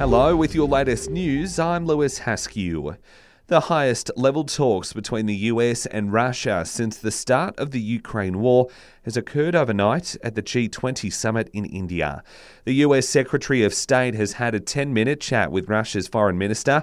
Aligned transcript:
Hello, 0.00 0.34
with 0.34 0.54
your 0.54 0.66
latest 0.66 1.10
news, 1.10 1.58
I'm 1.58 1.84
Lewis 1.84 2.20
Haskew. 2.20 2.96
The 3.48 3.60
highest 3.60 4.10
level 4.16 4.44
talks 4.44 4.94
between 4.94 5.26
the 5.26 5.34
US 5.34 5.84
and 5.84 6.10
Russia 6.10 6.64
since 6.64 6.96
the 6.96 7.10
start 7.10 7.54
of 7.58 7.70
the 7.70 7.82
Ukraine 7.82 8.40
war 8.40 8.68
has 9.04 9.18
occurred 9.18 9.54
overnight 9.54 10.16
at 10.22 10.36
the 10.36 10.42
G20 10.42 11.12
summit 11.12 11.50
in 11.52 11.66
India. 11.66 12.22
The 12.64 12.76
US 12.76 13.10
Secretary 13.10 13.62
of 13.62 13.74
State 13.74 14.14
has 14.14 14.32
had 14.32 14.54
a 14.54 14.60
10 14.60 14.94
minute 14.94 15.20
chat 15.20 15.52
with 15.52 15.68
Russia's 15.68 16.08
foreign 16.08 16.38
minister 16.38 16.82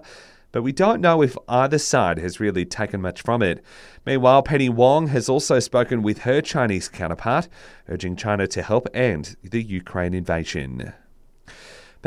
but 0.51 0.61
we 0.61 0.71
don't 0.71 1.01
know 1.01 1.23
if 1.23 1.35
either 1.49 1.79
side 1.79 2.19
has 2.19 2.39
really 2.39 2.65
taken 2.65 3.01
much 3.01 3.23
from 3.23 3.41
it. 3.41 3.63
Meanwhile, 4.05 4.43
Penny 4.43 4.69
Wong 4.69 5.07
has 5.07 5.27
also 5.27 5.59
spoken 5.59 6.03
with 6.03 6.19
her 6.19 6.39
Chinese 6.39 6.87
counterpart, 6.87 7.47
urging 7.89 8.15
China 8.15 8.45
to 8.45 8.61
help 8.61 8.87
end 8.93 9.37
the 9.43 9.63
Ukraine 9.63 10.13
invasion. 10.13 10.93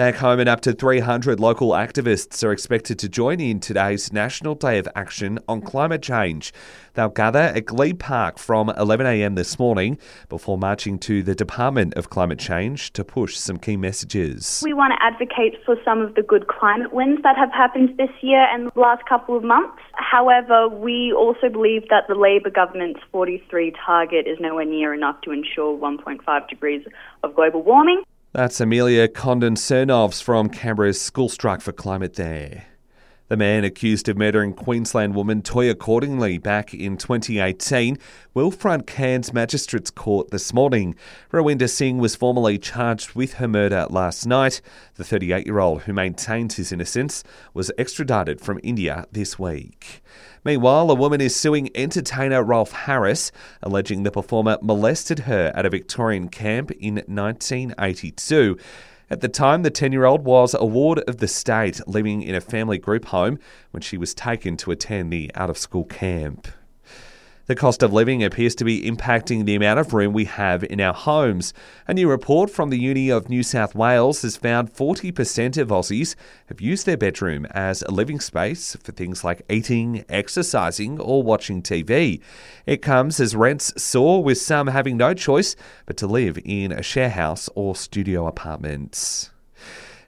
Back 0.00 0.14
home, 0.14 0.40
and 0.40 0.48
up 0.48 0.62
to 0.62 0.72
300 0.72 1.38
local 1.38 1.72
activists 1.72 2.42
are 2.42 2.52
expected 2.52 2.98
to 3.00 3.08
join 3.10 3.38
in 3.38 3.60
today's 3.60 4.14
National 4.14 4.54
Day 4.54 4.78
of 4.78 4.88
Action 4.96 5.38
on 5.46 5.60
Climate 5.60 6.00
Change. 6.00 6.54
They'll 6.94 7.10
gather 7.10 7.38
at 7.40 7.66
Glebe 7.66 7.98
Park 7.98 8.38
from 8.38 8.68
11am 8.68 9.36
this 9.36 9.58
morning 9.58 9.98
before 10.30 10.56
marching 10.56 10.98
to 11.00 11.22
the 11.22 11.34
Department 11.34 11.92
of 11.96 12.08
Climate 12.08 12.38
Change 12.38 12.94
to 12.94 13.04
push 13.04 13.36
some 13.36 13.58
key 13.58 13.76
messages. 13.76 14.62
We 14.64 14.72
want 14.72 14.94
to 14.98 15.04
advocate 15.04 15.62
for 15.66 15.76
some 15.84 16.00
of 16.00 16.14
the 16.14 16.22
good 16.22 16.48
climate 16.48 16.94
wins 16.94 17.18
that 17.22 17.36
have 17.36 17.52
happened 17.52 17.98
this 17.98 18.08
year 18.22 18.46
and 18.50 18.72
the 18.74 18.80
last 18.80 19.04
couple 19.06 19.36
of 19.36 19.44
months. 19.44 19.82
However, 19.92 20.66
we 20.66 21.12
also 21.12 21.50
believe 21.50 21.90
that 21.90 22.08
the 22.08 22.14
Labor 22.14 22.48
government's 22.48 23.00
43 23.12 23.74
target 23.84 24.26
is 24.26 24.38
nowhere 24.40 24.64
near 24.64 24.94
enough 24.94 25.20
to 25.24 25.30
ensure 25.30 25.76
1.5 25.76 26.48
degrees 26.48 26.86
of 27.22 27.34
global 27.34 27.62
warming. 27.62 28.02
That's 28.32 28.60
Amelia 28.60 29.08
Condon 29.08 29.56
Cernovs 29.56 30.22
from 30.22 30.50
Canberra's 30.50 31.00
School 31.00 31.28
Strike 31.28 31.60
for 31.60 31.72
Climate 31.72 32.14
there. 32.14 32.66
The 33.30 33.36
man 33.36 33.62
accused 33.62 34.08
of 34.08 34.18
murdering 34.18 34.54
Queensland 34.54 35.14
woman 35.14 35.40
Toyah 35.40 35.76
Cordingley 35.76 36.42
back 36.42 36.74
in 36.74 36.96
2018 36.96 37.96
will 38.34 38.50
front 38.50 38.88
Cairns 38.88 39.32
Magistrates 39.32 39.92
Court 39.92 40.32
this 40.32 40.52
morning. 40.52 40.96
Rajwinder 41.32 41.70
Singh 41.70 41.98
was 41.98 42.16
formally 42.16 42.58
charged 42.58 43.12
with 43.12 43.34
her 43.34 43.46
murder 43.46 43.86
last 43.88 44.26
night. 44.26 44.60
The 44.96 45.04
38 45.04 45.46
year 45.46 45.60
old, 45.60 45.82
who 45.82 45.92
maintains 45.92 46.56
his 46.56 46.72
innocence, 46.72 47.22
was 47.54 47.70
extradited 47.78 48.40
from 48.40 48.58
India 48.64 49.06
this 49.12 49.38
week. 49.38 50.02
Meanwhile, 50.44 50.90
a 50.90 50.96
woman 50.96 51.20
is 51.20 51.36
suing 51.36 51.70
entertainer 51.76 52.42
Rolf 52.42 52.72
Harris, 52.72 53.30
alleging 53.62 54.02
the 54.02 54.10
performer 54.10 54.58
molested 54.60 55.20
her 55.20 55.52
at 55.54 55.64
a 55.64 55.70
Victorian 55.70 56.30
camp 56.30 56.72
in 56.72 56.96
1982. 57.06 58.58
At 59.12 59.22
the 59.22 59.28
time, 59.28 59.62
the 59.62 59.70
10 59.70 59.90
year 59.90 60.04
old 60.04 60.24
was 60.24 60.54
a 60.54 60.64
ward 60.64 61.00
of 61.00 61.16
the 61.16 61.26
state 61.26 61.80
living 61.88 62.22
in 62.22 62.36
a 62.36 62.40
family 62.40 62.78
group 62.78 63.06
home 63.06 63.40
when 63.72 63.80
she 63.80 63.98
was 63.98 64.14
taken 64.14 64.56
to 64.58 64.70
attend 64.70 65.12
the 65.12 65.32
out 65.34 65.50
of 65.50 65.58
school 65.58 65.84
camp. 65.84 66.46
The 67.50 67.56
cost 67.56 67.82
of 67.82 67.92
living 67.92 68.22
appears 68.22 68.54
to 68.54 68.64
be 68.64 68.88
impacting 68.88 69.44
the 69.44 69.56
amount 69.56 69.80
of 69.80 69.92
room 69.92 70.12
we 70.12 70.26
have 70.26 70.62
in 70.62 70.80
our 70.80 70.94
homes. 70.94 71.52
A 71.88 71.94
new 71.94 72.08
report 72.08 72.48
from 72.48 72.70
the 72.70 72.78
Uni 72.78 73.10
of 73.10 73.28
New 73.28 73.42
South 73.42 73.74
Wales 73.74 74.22
has 74.22 74.36
found 74.36 74.72
40% 74.72 75.58
of 75.58 75.70
Aussies 75.70 76.14
have 76.46 76.60
used 76.60 76.86
their 76.86 76.96
bedroom 76.96 77.46
as 77.46 77.82
a 77.82 77.90
living 77.90 78.20
space 78.20 78.76
for 78.76 78.92
things 78.92 79.24
like 79.24 79.42
eating, 79.50 80.04
exercising, 80.08 81.00
or 81.00 81.24
watching 81.24 81.60
TV. 81.60 82.20
It 82.66 82.82
comes 82.82 83.18
as 83.18 83.34
rents 83.34 83.72
soar, 83.82 84.22
with 84.22 84.38
some 84.38 84.68
having 84.68 84.96
no 84.96 85.12
choice 85.12 85.56
but 85.86 85.96
to 85.96 86.06
live 86.06 86.38
in 86.44 86.70
a 86.70 86.84
share 86.84 87.10
house 87.10 87.48
or 87.56 87.74
studio 87.74 88.28
apartments. 88.28 89.30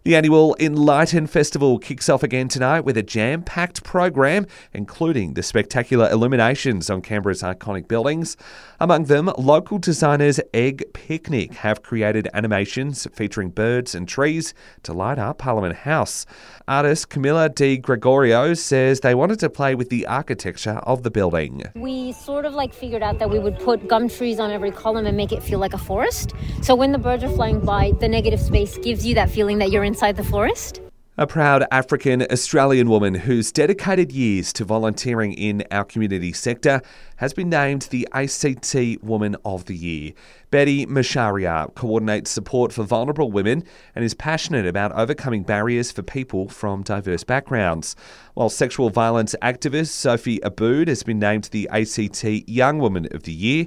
The 0.04 0.16
annual 0.16 0.56
Enlighten 0.58 1.28
Festival 1.28 1.78
kicks 1.78 2.08
off 2.08 2.24
again 2.24 2.48
tonight 2.48 2.80
with 2.80 2.96
a 2.96 3.04
jam 3.04 3.44
packed 3.44 3.84
program, 3.84 4.48
including 4.72 5.34
the 5.34 5.44
spectacular 5.44 6.10
illuminations 6.10 6.90
on 6.90 7.02
Canberra's 7.02 7.42
iconic 7.42 7.86
buildings. 7.86 8.36
Among 8.80 9.04
them, 9.04 9.30
local 9.38 9.78
designers 9.78 10.40
Egg 10.52 10.82
Picnic 10.92 11.54
have 11.54 11.82
created 11.82 12.26
animations 12.34 13.06
featuring 13.12 13.50
birds 13.50 13.94
and 13.94 14.08
trees 14.08 14.54
to 14.82 14.92
light 14.92 15.20
up 15.20 15.38
Parliament 15.38 15.76
House. 15.76 16.26
Artist 16.66 17.08
Camilla 17.08 17.48
Di 17.48 17.76
Gregorio 17.76 18.54
says 18.54 19.00
they 19.00 19.14
wanted 19.14 19.38
to 19.38 19.48
play 19.48 19.76
with 19.76 19.88
the 19.88 20.04
architecture 20.08 20.80
of 20.82 21.04
the 21.04 21.12
building. 21.12 21.62
We 21.76 22.10
sort 22.10 22.44
of 22.44 22.54
like 22.54 22.74
figured 22.74 23.04
out 23.04 23.20
that 23.20 23.30
we 23.30 23.38
would 23.38 23.56
put 23.60 23.86
gum 23.86 24.08
trees 24.08 24.40
on 24.40 24.50
every 24.50 24.72
column 24.72 25.06
and 25.06 25.16
make 25.16 25.30
it 25.30 25.44
feel 25.44 25.60
like 25.60 25.74
a 25.74 25.78
forest. 25.78 26.32
So 26.60 26.74
when 26.74 26.90
the 26.90 26.98
birds 26.98 27.22
are 27.22 27.30
flying 27.30 27.60
by, 27.60 27.92
the 28.00 28.08
negative 28.08 28.40
space 28.40 28.78
gives 28.78 29.06
you 29.06 29.14
that 29.14 29.30
feeling 29.30 29.58
that 29.58 29.70
you're 29.70 29.84
in 29.84 29.91
inside 29.92 30.16
the 30.16 30.24
forest. 30.24 30.81
A 31.18 31.26
proud 31.26 31.66
African 31.70 32.22
Australian 32.32 32.88
woman 32.88 33.12
who's 33.12 33.52
dedicated 33.52 34.12
years 34.12 34.50
to 34.54 34.64
volunteering 34.64 35.34
in 35.34 35.62
our 35.70 35.84
community 35.84 36.32
sector 36.32 36.80
has 37.16 37.34
been 37.34 37.50
named 37.50 37.82
the 37.90 38.08
ACT 38.14 38.74
Woman 39.02 39.36
of 39.44 39.66
the 39.66 39.76
Year. 39.76 40.14
Betty 40.50 40.86
Masharia 40.86 41.72
coordinates 41.74 42.30
support 42.30 42.72
for 42.72 42.84
vulnerable 42.84 43.30
women 43.30 43.62
and 43.94 44.06
is 44.06 44.14
passionate 44.14 44.64
about 44.66 44.90
overcoming 44.92 45.42
barriers 45.42 45.92
for 45.92 46.02
people 46.02 46.48
from 46.48 46.82
diverse 46.82 47.24
backgrounds. 47.24 47.94
While 48.32 48.48
sexual 48.48 48.88
violence 48.88 49.34
activist 49.42 49.88
Sophie 49.88 50.40
Aboud 50.42 50.88
has 50.88 51.02
been 51.02 51.18
named 51.18 51.44
the 51.52 51.68
ACT 51.68 52.24
Young 52.48 52.78
Woman 52.78 53.06
of 53.10 53.24
the 53.24 53.34
Year. 53.34 53.66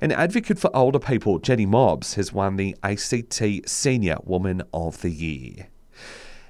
An 0.00 0.12
advocate 0.12 0.60
for 0.60 0.70
older 0.76 1.00
people, 1.00 1.40
Jenny 1.40 1.66
Mobbs, 1.66 2.14
has 2.14 2.32
won 2.32 2.54
the 2.54 2.76
ACT 2.84 3.68
Senior 3.68 4.18
Woman 4.22 4.62
of 4.72 5.02
the 5.02 5.10
Year. 5.10 5.70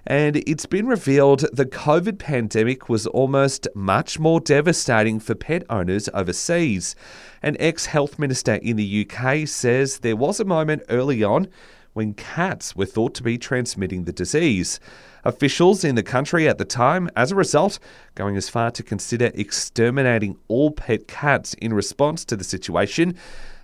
And 0.06 0.36
it's 0.46 0.66
been 0.66 0.86
revealed 0.86 1.46
the 1.52 1.64
COVID 1.64 2.18
pandemic 2.18 2.88
was 2.88 3.06
almost 3.06 3.66
much 3.74 4.18
more 4.18 4.38
devastating 4.38 5.18
for 5.18 5.34
pet 5.34 5.64
owners 5.70 6.10
overseas. 6.12 6.94
An 7.42 7.56
ex 7.58 7.86
health 7.86 8.18
minister 8.18 8.54
in 8.54 8.76
the 8.76 9.06
UK 9.08 9.48
says 9.48 9.98
there 9.98 10.16
was 10.16 10.40
a 10.40 10.44
moment 10.44 10.82
early 10.90 11.24
on 11.24 11.48
when 11.94 12.12
cats 12.12 12.76
were 12.76 12.84
thought 12.84 13.14
to 13.14 13.22
be 13.22 13.38
transmitting 13.38 14.04
the 14.04 14.12
disease. 14.12 14.78
Officials 15.24 15.84
in 15.84 15.94
the 15.94 16.02
country 16.02 16.46
at 16.46 16.58
the 16.58 16.64
time, 16.66 17.08
as 17.16 17.32
a 17.32 17.36
result, 17.36 17.78
going 18.14 18.36
as 18.36 18.50
far 18.50 18.70
to 18.72 18.82
consider 18.82 19.30
exterminating 19.34 20.36
all 20.48 20.70
pet 20.70 21.08
cats 21.08 21.54
in 21.54 21.72
response 21.72 22.26
to 22.26 22.36
the 22.36 22.44
situation. 22.44 23.16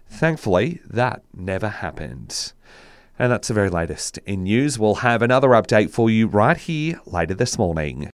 Thankfully, 0.09 0.81
that 0.89 1.23
never 1.35 1.69
happened. 1.69 2.55
And 3.21 3.31
that's 3.31 3.49
the 3.49 3.55
very 3.55 3.69
latest 3.69 4.17
in 4.25 4.45
news. 4.45 4.79
We'll 4.79 4.95
have 4.95 5.21
another 5.21 5.51
update 5.51 5.91
for 5.91 6.09
you 6.09 6.27
right 6.27 6.57
here 6.57 7.03
later 7.05 7.35
this 7.35 7.59
morning. 7.59 8.09